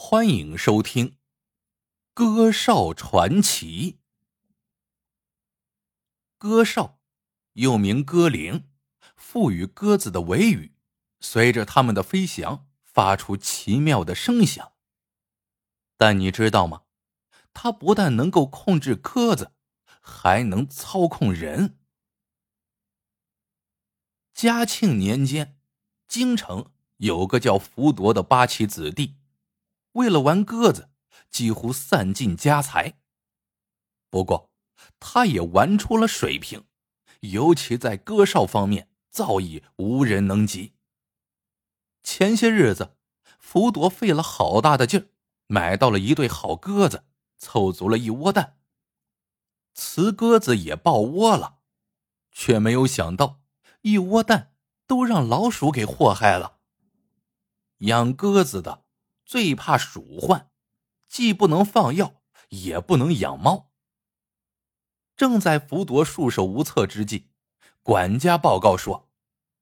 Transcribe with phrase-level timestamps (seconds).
[0.00, 1.10] 欢迎收听
[2.14, 3.92] 《歌哨传奇》。
[6.38, 7.00] 歌哨
[7.54, 8.70] 又名歌铃，
[9.16, 10.72] 赋予鸽子的尾羽，
[11.18, 14.72] 随着它们的飞翔发出奇妙的声响。
[15.96, 16.84] 但你知道吗？
[17.52, 19.52] 它不但能够控制鸽子，
[20.00, 21.76] 还能操控人。
[24.32, 25.58] 嘉庆年间，
[26.06, 29.17] 京城有个叫福铎的八旗子弟。
[29.92, 30.90] 为了玩鸽子，
[31.30, 32.98] 几乎散尽家财。
[34.10, 34.50] 不过，
[35.00, 36.64] 他也玩出了水平，
[37.20, 40.74] 尤其在鸽哨方面造诣无人能及。
[42.02, 42.96] 前些日子，
[43.38, 45.08] 福铎费了好大的劲儿，
[45.46, 47.04] 买到了一对好鸽子，
[47.36, 48.58] 凑足了一窝蛋。
[49.74, 51.58] 雌鸽子也抱窝了，
[52.32, 53.40] 却没有想到，
[53.82, 54.54] 一窝蛋
[54.86, 56.58] 都让老鼠给祸害了。
[57.78, 58.84] 养鸽子的。
[59.28, 60.50] 最怕鼠患，
[61.06, 63.70] 既不能放药，也不能养猫。
[65.18, 67.28] 正在福铎束手无策之际，
[67.82, 69.10] 管家报告说，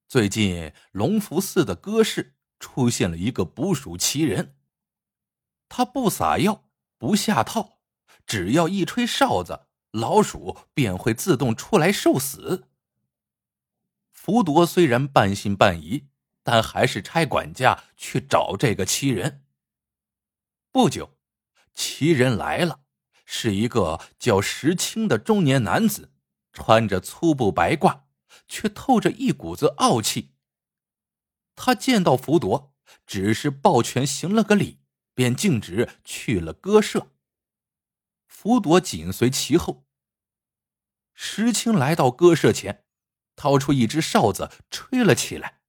[0.07, 4.57] 最近龙福寺的鸽室出现了一个捕鼠奇人。
[5.69, 7.81] 他不撒药，不下套，
[8.25, 12.69] 只要一吹哨子，老鼠便会自动出来受死。
[14.13, 16.07] 福铎虽然半信半疑，
[16.45, 19.43] 但还是差管家去找这个奇人。
[20.77, 21.17] 不久，
[21.73, 22.81] 奇人来了，
[23.25, 26.13] 是一个叫石青的中年男子，
[26.53, 28.03] 穿着粗布白褂，
[28.47, 30.35] 却透着一股子傲气。
[31.55, 32.75] 他见到福铎，
[33.07, 34.83] 只是抱拳行了个礼，
[35.15, 37.11] 便径直去了鸽舍。
[38.27, 39.87] 福铎紧随其后。
[41.15, 42.85] 石青来到鸽舍前，
[43.35, 45.63] 掏出一只哨子，吹了起来。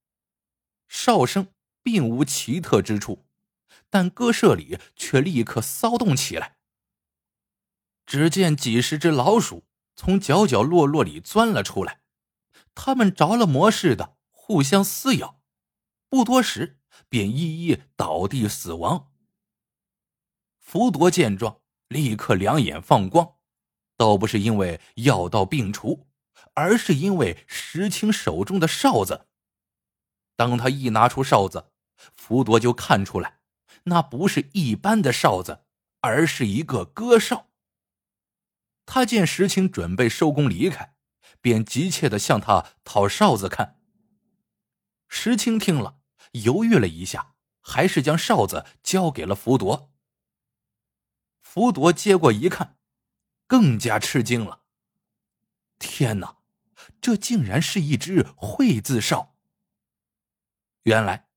[0.90, 3.27] 哨声并无奇特之处。
[3.90, 6.58] 但鸽舍里却立刻骚动起来。
[8.06, 12.02] 只见几十只老鼠从角角落落里钻了出来，
[12.74, 15.42] 它们着了魔似的互相撕咬，
[16.10, 19.12] 不多时便一一倒地死亡。
[20.58, 23.36] 福铎见状，立刻两眼放光，
[23.96, 26.08] 倒不是因为药到病除，
[26.54, 29.28] 而是因为石青手中的哨子。
[30.36, 31.72] 当他一拿出哨子，
[32.16, 33.37] 福铎就看出来。
[33.88, 35.66] 那不是一般的哨子，
[36.02, 37.48] 而是一个歌哨。
[38.86, 40.96] 他见石青准备收工离开，
[41.42, 43.80] 便急切的向他讨哨子看。
[45.08, 46.00] 石青听了，
[46.34, 49.94] 犹豫了一下，还是将哨子交给了福铎。
[51.42, 52.78] 福铎接过一看，
[53.48, 54.64] 更加吃惊了。
[55.80, 56.40] 天哪，
[57.00, 59.38] 这竟然是一只会字哨！
[60.84, 61.30] 原来，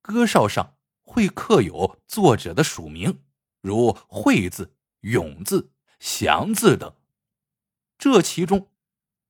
[0.00, 0.77] 歌哨上。
[1.08, 3.24] 会刻有作者的署名，
[3.62, 6.94] 如“会”字、“永”字、“祥”字等。
[7.96, 8.70] 这其中，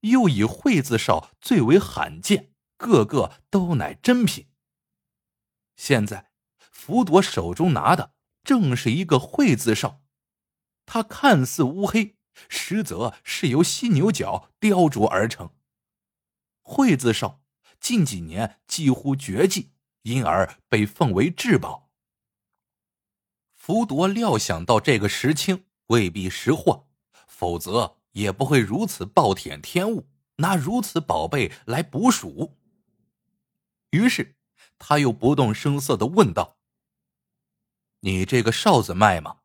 [0.00, 4.48] 又以“会”字哨最为罕见，个个都乃珍品。
[5.76, 8.12] 现在，福铎手中拿的
[8.42, 10.02] 正是一个“会”字哨，
[10.84, 12.16] 它看似乌黑，
[12.48, 15.54] 实则是由犀牛角雕琢而成。
[16.60, 17.40] 会字哨
[17.78, 19.70] 近几年几乎绝迹。
[20.02, 21.90] 因而被奉为至宝。
[23.54, 26.88] 福铎料想到这个石青未必识货，
[27.26, 32.56] 否则也不会如此暴殄天物，拿如此宝贝来捕鼠。
[33.90, 34.36] 于是
[34.78, 36.58] 他又不动声色的问道
[38.00, 39.40] ：“你这个哨子卖吗？”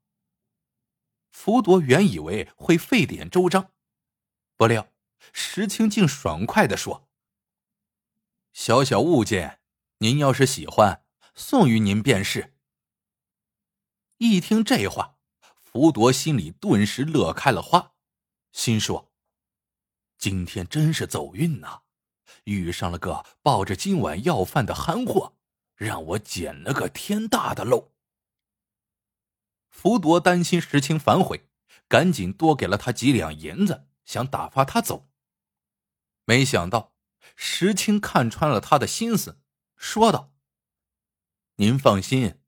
[1.32, 3.72] 福铎原以为会费点周章，
[4.56, 4.88] 不料
[5.34, 7.10] 石青竟爽快的说
[8.54, 9.60] ：“小小物件。”
[10.04, 12.58] 您要是喜欢，送与您便是。
[14.18, 15.16] 一听这话，
[15.56, 17.94] 福铎心里顿时乐开了花，
[18.52, 19.14] 心说
[20.20, 21.84] ：“今天真是走运呐，
[22.44, 25.38] 遇上了个抱着今晚要饭的憨货，
[25.78, 27.94] 让我捡了个天大的漏。”
[29.72, 31.48] 福铎担心石青反悔，
[31.88, 35.08] 赶紧多给了他几两银子，想打发他走。
[36.26, 36.94] 没想到
[37.38, 39.40] 石青看穿了他的心思。
[39.76, 40.32] 说道
[41.58, 42.40] ：“您放心，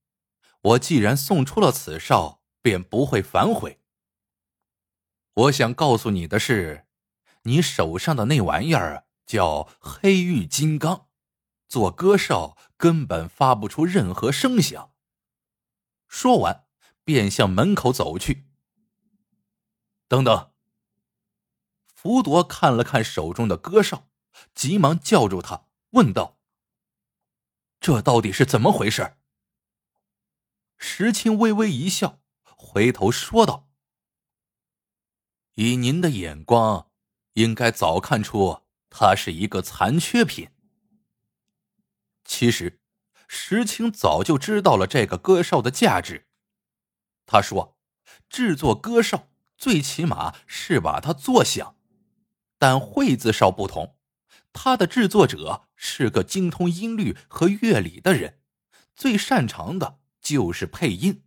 [0.62, 3.82] 我既然送出了此哨，便不会反悔。
[5.34, 6.88] 我想告诉你的是，
[7.44, 11.10] 你手上的那玩意儿叫黑玉金刚，
[11.68, 14.94] 做鸽哨根本发不出任何声响。”
[16.08, 16.66] 说完，
[17.04, 18.48] 便向门口走去。
[20.08, 20.54] 等等，
[21.94, 24.08] 福铎看了看手中的鸽哨，
[24.54, 26.40] 急忙叫住他，问道。
[27.80, 29.18] 这到底是怎么回事？
[30.78, 33.70] 石青微微一笑，回头说道
[35.56, 36.92] ：“以您的眼光，
[37.34, 40.50] 应该早看出他是一个残缺品。”
[42.26, 42.82] 其实，
[43.28, 46.28] 石青早就知道了这个歌哨的价值。
[47.26, 47.78] 他说
[48.30, 51.78] ：“制作歌哨，最起码是把它做响。
[52.58, 53.98] 但会字哨不同，
[54.54, 58.42] 它的制作者是个精通音律和乐理的人，
[58.96, 61.24] 最擅长的就是配音。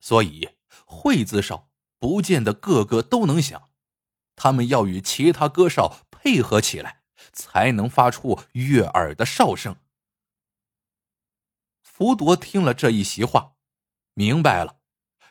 [0.00, 0.50] 所以，
[0.86, 3.70] 会字哨不见得个个都能响，
[4.36, 7.02] 他们要与其他歌哨配合起来，
[7.32, 9.76] 才能发出悦耳的哨声。”
[11.80, 13.54] 福铎听了这一席话，
[14.14, 14.80] 明白了，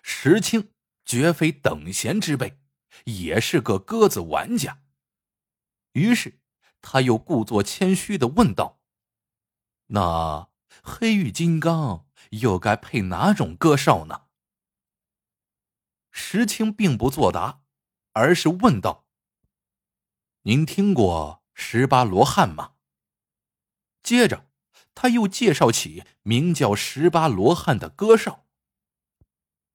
[0.02, 0.72] 石青
[1.06, 2.58] 绝非等闲之辈，
[3.04, 4.82] 也是个鸽子玩家。
[5.92, 6.40] 于是，
[6.84, 8.80] 他又故作谦虚的问道
[9.88, 10.50] ：“那
[10.84, 14.26] 黑玉金刚又该配哪种歌哨呢？”
[16.12, 17.64] 石青并不作答，
[18.12, 19.08] 而是问道
[20.44, 22.74] ：“您听过十八罗汉吗？”
[24.04, 24.48] 接着。
[24.96, 28.46] 他又介绍起名叫十八罗汉的歌哨，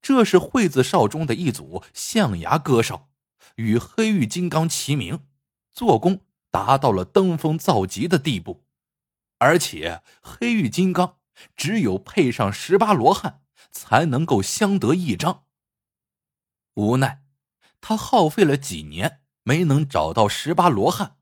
[0.00, 3.10] 这是惠子哨中的一组象牙歌哨，
[3.56, 5.26] 与黑玉金刚齐名，
[5.72, 8.64] 做工达到了登峰造极的地步。
[9.38, 11.18] 而且黑玉金刚
[11.56, 15.44] 只有配上十八罗汉，才能够相得益彰。
[16.74, 17.22] 无奈，
[17.80, 21.16] 他耗费了几年没能找到十八罗汉，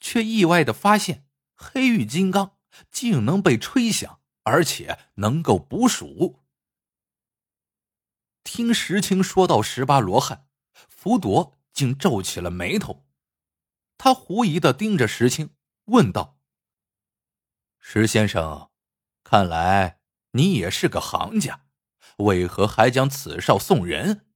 [0.00, 2.52] 却意外的发现黑玉金刚。
[2.90, 6.42] 竟能被吹响，而且能够捕鼠。
[8.42, 10.48] 听石青说到十八罗汉，
[10.88, 13.06] 福铎竟皱起了眉头。
[14.04, 15.56] 他狐疑的盯着石青，
[15.86, 16.38] 问道
[17.80, 18.70] ：“石先生，
[19.22, 19.98] 看来
[20.32, 21.64] 你也是个行家，
[22.18, 24.26] 为何还将此哨送人？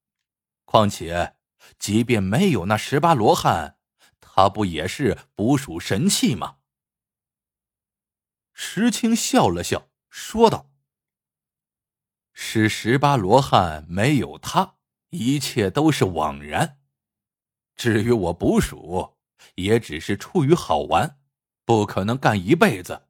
[0.65, 1.37] 况且，
[1.79, 3.79] 即便没有那十八罗汉，
[4.23, 6.61] 他不也是捕鼠神器吗？”
[8.55, 10.71] 石青笑了笑，说道
[12.33, 14.77] ：“是十八罗汉没有他，
[15.11, 16.81] 一切都是枉然。
[17.77, 19.18] 至于我捕鼠，
[19.55, 21.21] 也只是出于好玩，
[21.65, 23.09] 不可能干一辈子。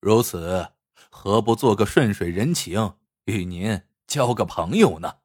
[0.00, 0.72] 如此，
[1.10, 5.18] 何不做个顺水人情，与您交个朋友呢？”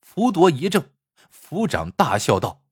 [0.00, 0.90] 福铎一怔，
[1.30, 2.62] 府长大笑道：“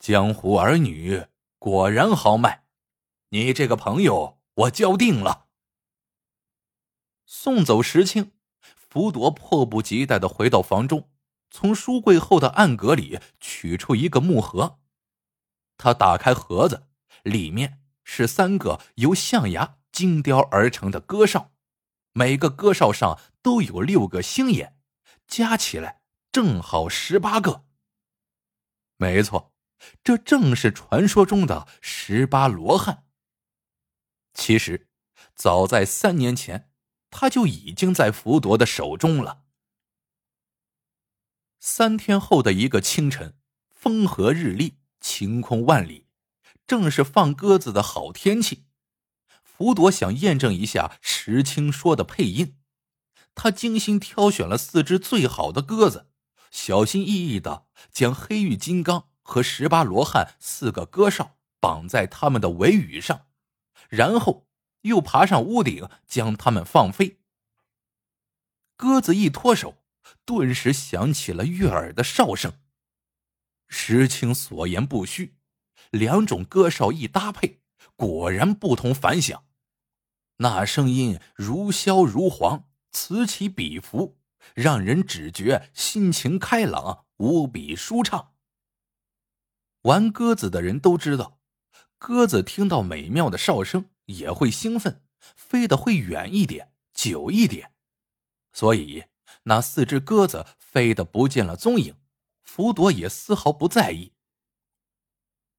[0.00, 1.26] 江湖儿女
[1.58, 2.64] 果然豪迈。”
[3.30, 5.48] 你这个朋友，我交定了。
[7.24, 11.10] 送走石青，福铎迫不及待的回到房中，
[11.52, 14.80] 从书柜后的暗格里取出一个木盒。
[15.76, 16.88] 他打开盒子，
[17.22, 21.52] 里面是三个由象牙精雕而成的歌哨，
[22.12, 24.78] 每个歌哨上都有六个星眼，
[25.26, 26.00] 加起来
[26.32, 27.66] 正好十八个。
[28.96, 29.52] 没错，
[30.02, 33.04] 这正是传说中的十八罗汉。
[34.32, 34.88] 其实，
[35.34, 36.70] 早在三年前，
[37.10, 39.41] 他就已经在福铎的手中了。
[41.64, 43.36] 三天后的一个清晨，
[43.70, 46.08] 风和日丽，晴空万里，
[46.66, 48.64] 正是放鸽子的好天气。
[49.44, 52.56] 福铎想验证一下石青说的配音，
[53.36, 56.08] 他精心挑选了四只最好的鸽子，
[56.50, 63.26] 小心翼翼的将黑玉金刚和十八罗汉四个鸽哨绑在他们的尾羽上。
[63.88, 64.48] 然后
[64.80, 67.20] 又爬上屋顶，将它们放飞。
[68.76, 69.81] 鸽子一脱手，
[70.24, 72.52] 顿时响起了悦耳的哨声。
[73.68, 75.36] 石青所言不虚，
[75.90, 77.60] 两种歌哨一搭配，
[77.96, 79.44] 果然不同凡响。
[80.36, 84.18] 那声音如箫如簧，此起彼伏，
[84.54, 88.34] 让人只觉心情开朗，无比舒畅。
[89.82, 91.40] 玩鸽子的人都知道。
[91.98, 95.04] 鸽子听到美妙的哨声也会兴奋，
[95.36, 97.72] 飞得会远一点、久一点。
[98.52, 99.04] 所以
[99.44, 101.96] 那四只鸽子飞得不见了踪影，
[102.42, 104.12] 福铎也丝毫不在意。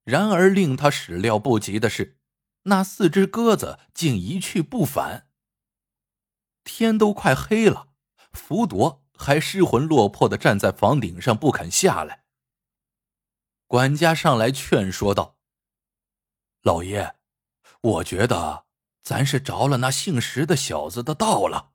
[0.04, 2.18] 然而令他始料不及的是，
[2.64, 5.28] 那四只鸽子竟一去不返。
[6.62, 7.88] 天都快黑了，
[8.32, 12.24] 福铎还失魂落魄的站在房顶上不肯下来。
[13.66, 15.38] 管家上来劝说道。
[16.62, 17.16] 老爷，
[17.80, 18.64] 我觉得
[19.02, 21.72] 咱是着了那姓石的小子的道了。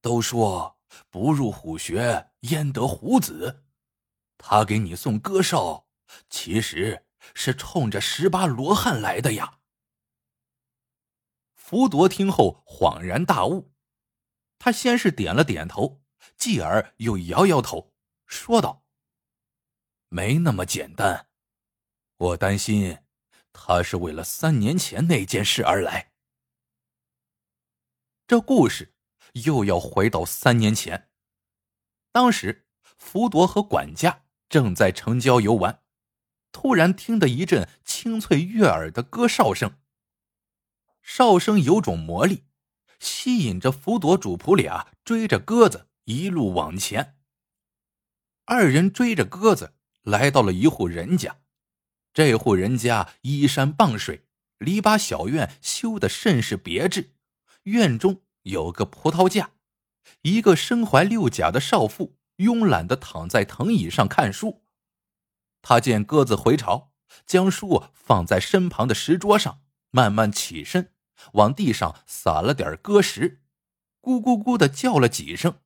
[0.00, 0.75] 都说
[1.10, 3.64] 不入虎穴，焉得虎子？
[4.38, 5.88] 他给你送歌哨，
[6.28, 9.60] 其实是冲着十八罗汉来的呀。
[11.54, 13.72] 福铎听后恍然大悟，
[14.58, 16.02] 他先是点了点头，
[16.36, 17.92] 继而又摇摇头，
[18.26, 18.84] 说道
[20.08, 21.28] ：“没那么简单，
[22.16, 22.98] 我担心
[23.52, 26.12] 他是为了三年前那件事而来。”
[28.28, 28.95] 这故事
[29.44, 31.10] 又要回到三年前，
[32.10, 35.82] 当时福铎和管家正在城郊游玩，
[36.52, 39.78] 突然听得一阵清脆悦耳的歌哨声。
[41.02, 42.44] 哨声有种魔力，
[42.98, 47.18] 吸引着福铎主仆俩追着鸽子一路往前。
[48.46, 51.40] 二人追着鸽子来到了一户人家，
[52.14, 54.26] 这户人家依山傍水，
[54.58, 57.12] 篱笆小院修得甚是别致。
[57.64, 59.50] 院中有个葡萄架，
[60.22, 64.62] 一个身怀六甲的少妇慵懒的躺在藤椅上看书。
[65.62, 66.92] 他见鸽子回巢，
[67.26, 70.92] 将书放在身旁的石桌上，慢慢起身，
[71.32, 73.42] 往地上撒了点鸽食，
[74.00, 75.58] 咕咕咕的叫了几声，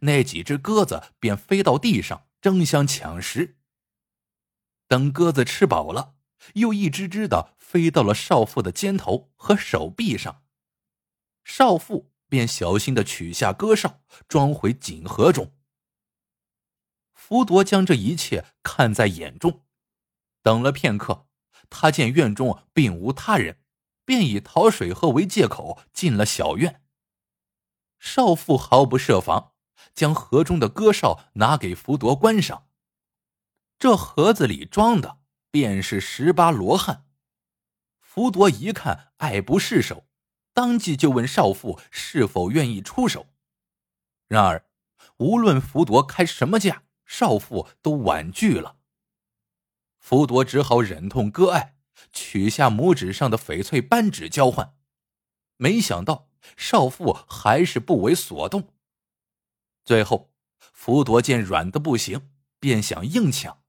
[0.00, 3.56] 那几只鸽子便飞到地上争相抢食。
[4.86, 6.16] 等鸽子吃饱了，
[6.52, 10.42] 又一只只的飞到了少妇的肩头和手臂上。
[11.42, 15.52] 少妇便小心的取下歌哨，装回锦盒中。
[17.12, 19.64] 福铎将这一切看在眼中，
[20.42, 21.26] 等了片刻，
[21.68, 23.58] 他见院中并无他人，
[24.04, 26.82] 便以讨水喝为借口进了小院。
[27.98, 29.54] 少妇毫不设防，
[29.94, 32.68] 将盒中的鸽哨拿给福铎观赏。
[33.78, 35.18] 这盒子里装的
[35.50, 37.06] 便是十八罗汉。
[38.00, 40.06] 福铎一看，爱不释手。
[40.56, 43.26] 当即就问少妇是否愿意出手，
[44.26, 44.64] 然而
[45.18, 48.78] 无论福铎开什么价，少妇都婉拒了。
[49.98, 51.76] 福铎只好忍痛割爱，
[52.10, 54.74] 取下拇指上的翡翠扳指交换。
[55.58, 58.72] 没想到少妇还是不为所动。
[59.84, 60.32] 最后，
[60.72, 63.62] 福铎见软的不行，便想硬抢。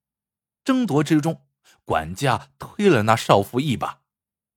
[0.64, 1.46] 争夺之中，
[1.84, 4.04] 管家推了那少妇一把，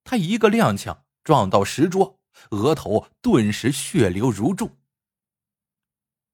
[0.05, 2.20] 他一个踉跄撞到石桌。
[2.51, 4.79] 额头顿时血流如注。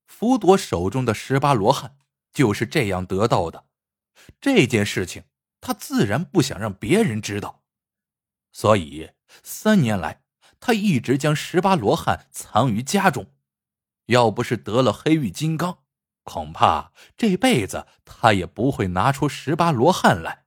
[0.06, 1.98] 福铎手中的十八罗汉
[2.32, 3.66] 就是这样得到的。
[4.40, 5.24] 这件事情
[5.60, 7.62] 他自然不想让别人知道，
[8.52, 9.10] 所以
[9.42, 10.22] 三年来
[10.58, 13.32] 他一直将十八罗汉藏于家中。
[14.06, 15.82] 要不是得了黑玉金刚，
[16.22, 20.46] 恐怕这辈子他也不会拿出十八罗汉来。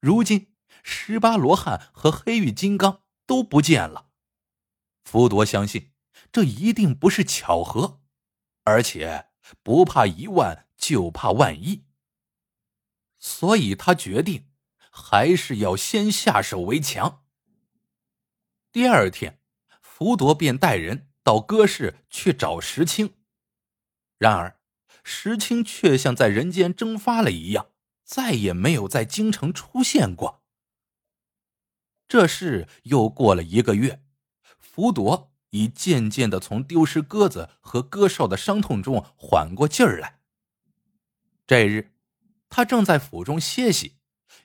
[0.00, 4.10] 如今十八罗汉和黑玉金刚都不见了。
[5.04, 5.92] 福铎相信，
[6.32, 8.00] 这一定不是巧合，
[8.64, 9.28] 而且
[9.62, 11.84] 不怕一万就怕万一，
[13.18, 14.48] 所以他决定
[14.90, 17.24] 还是要先下手为强。
[18.72, 19.40] 第二天，
[19.80, 23.14] 福铎便带人到歌市去找石青，
[24.18, 24.60] 然而
[25.02, 27.68] 石青却像在人间蒸发了一样，
[28.04, 30.45] 再也没有在京城出现过。
[32.08, 34.02] 这事又过了一个月。
[34.58, 40.20] 福铎已渐渐的从丢失鸽子和鸽哨的伤痛中缓过劲儿来。
[41.46, 41.92] 这日，
[42.48, 43.96] 他正在府中歇息，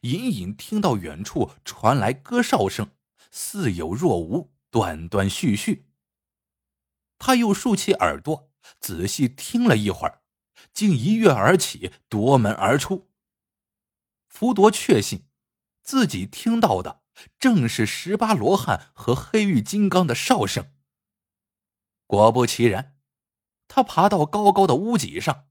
[0.01, 2.91] 隐隐听到远处传来鸽哨声，
[3.31, 5.87] 似有若无，断断续续。
[7.17, 10.21] 他又竖起耳朵，仔细听了一会儿，
[10.73, 13.09] 竟一跃而起，夺门而出。
[14.27, 15.25] 福铎确信，
[15.83, 17.00] 自己听到的。
[17.39, 20.71] 正是十八罗汉和黑玉金刚的哨声。
[22.07, 22.97] 果不其然，
[23.67, 25.47] 他爬到高高的屋脊上，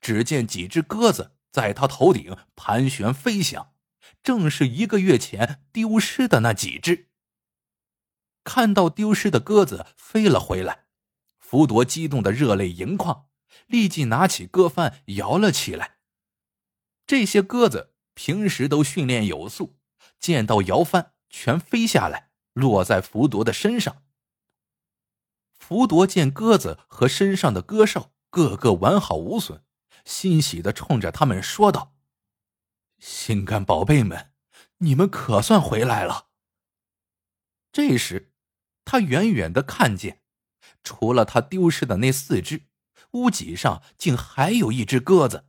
[0.00, 3.72] 只见几只鸽子在他头顶盘旋飞翔，
[4.22, 7.10] 正是一个月前丢失的那几只。
[8.44, 10.86] 看到丢失的鸽子飞了回来，
[11.38, 13.28] 福铎激动的热泪盈眶，
[13.66, 15.96] 立即拿起鸽帆摇了起来。
[17.06, 19.78] 这些鸽子平时都训练有素。
[20.20, 24.04] 见到摇帆，全飞下来，落在福铎的身上。
[25.50, 29.64] 福铎见鸽子和身上的鸽哨个个完好无损，
[30.04, 31.96] 欣喜的冲着他们说道
[33.00, 34.32] ：“心肝宝贝们，
[34.78, 36.28] 你们可算回来了。”
[37.72, 38.32] 这时，
[38.84, 40.22] 他远远的看见，
[40.84, 42.68] 除了他丢失的那四只，
[43.10, 45.48] 屋脊上竟还有一只鸽子，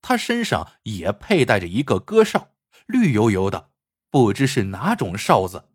[0.00, 2.54] 他身上也佩戴着一个鸽哨，
[2.86, 3.72] 绿油油的。
[4.16, 5.68] 不知是哪种哨子。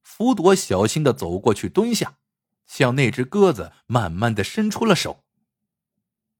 [0.00, 2.16] 福多小心的走过去，蹲下，
[2.64, 5.22] 向那只鸽子慢慢的伸出了手。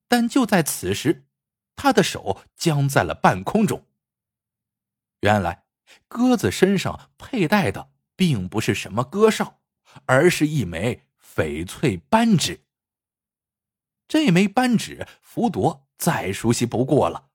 [0.09, 1.27] 但就在此时，
[1.77, 3.87] 他的手僵在了半空中。
[5.21, 5.67] 原来，
[6.09, 9.61] 鸽子身上佩戴的并不是什么鸽哨，
[10.07, 12.65] 而是一枚翡翠扳指。
[14.09, 17.29] 这枚扳指，福铎再熟悉不过了，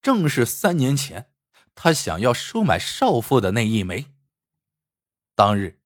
[0.00, 1.31] 正是三年前
[1.74, 4.06] 他想要收买少妇的那一枚。
[5.34, 5.80] 当日，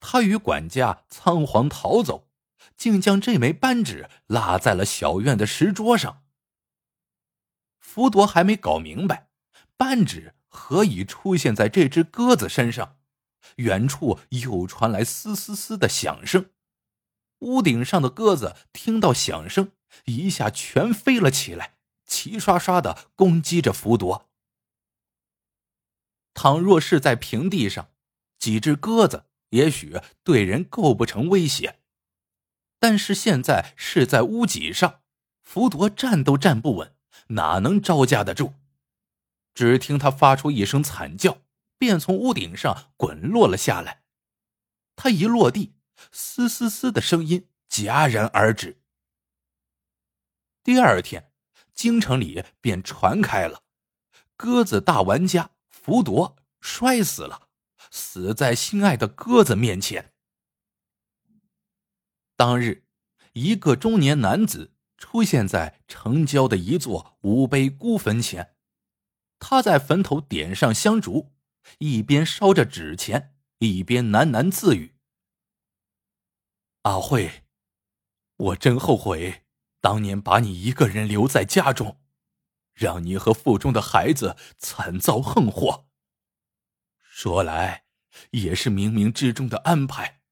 [0.00, 2.28] 他与管家仓皇逃走，
[2.76, 6.22] 竟将这枚扳指落在了小院的石桌上。
[7.78, 9.28] 福铎还没搞明白，
[9.76, 12.96] 扳指何以出现在这只鸽子身上，
[13.56, 16.50] 远处又传来嘶嘶嘶的响声。
[17.40, 19.72] 屋顶上的鸽子听到响声，
[20.04, 21.74] 一下全飞了起来，
[22.06, 24.30] 齐刷刷的攻击着福铎。
[26.34, 27.90] 倘若是在平地上，
[28.38, 31.80] 几只鸽子也许对人构不成威胁，
[32.78, 35.00] 但是现在是在屋脊上，
[35.42, 36.94] 福铎站都站不稳，
[37.28, 38.54] 哪能招架得住？
[39.54, 41.38] 只听他发出一声惨叫，
[41.78, 44.02] 便从屋顶上滚落了下来。
[44.96, 45.74] 他一落地。
[46.10, 48.82] 嘶嘶嘶的声音戛然而止。
[50.64, 51.30] 第二天，
[51.74, 53.62] 京城里便传开了，
[54.36, 55.50] 鸽子大玩家
[55.82, 57.48] 福铎摔死了，
[57.90, 60.12] 死在心爱的鸽子面前。
[62.36, 62.84] 当日，
[63.32, 68.54] 一个中年男子出现在城郊的一座五碑孤坟前，
[69.40, 71.32] 他在坟头点上香烛，
[71.78, 74.94] 一边烧着纸钱，一边喃喃自语。
[76.82, 77.42] 阿慧，
[78.36, 79.42] 我真后悔
[79.80, 82.00] 当年把你一个人留在家中，
[82.74, 85.86] 让你和腹中的孩子惨遭横祸。
[86.98, 87.84] 说来
[88.30, 90.22] 也是冥冥之中的安排，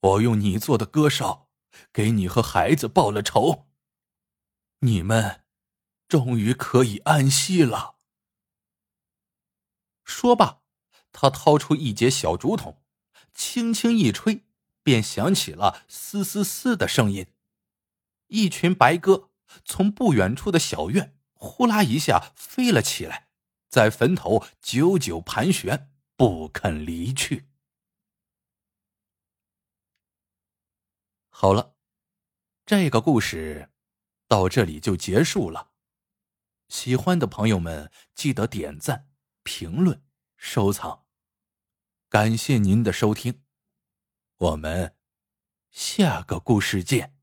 [0.00, 1.48] 我用你做的歌哨
[1.92, 3.68] 给你和孩子报了仇，
[4.80, 5.44] 你们
[6.08, 7.96] 终于可以安息了。
[10.04, 10.62] 说罢，
[11.12, 12.82] 他掏出一截小竹筒，
[13.34, 14.44] 轻轻一吹。
[14.84, 17.28] 便响起了“嘶嘶嘶”的声音，
[18.26, 19.30] 一群白鸽
[19.64, 23.26] 从不远处的小院呼啦一下飞了起来，
[23.68, 27.48] 在坟头久久盘旋，不肯离去。
[31.30, 31.74] 好了，
[32.64, 33.70] 这个故事
[34.28, 35.72] 到这里就结束了。
[36.68, 39.10] 喜欢的朋友们记得点赞、
[39.42, 40.00] 评论、
[40.36, 41.06] 收藏，
[42.08, 43.42] 感谢您的收听。
[44.36, 44.96] 我们
[45.72, 47.21] 下个故事见。